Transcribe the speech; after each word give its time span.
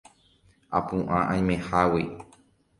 Apu'ã 0.79 1.19
aimehágui 1.35 2.05